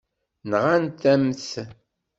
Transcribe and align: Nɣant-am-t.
Nɣant-am-t. 0.49 1.49